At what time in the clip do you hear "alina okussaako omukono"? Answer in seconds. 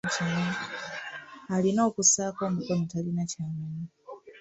1.55-2.83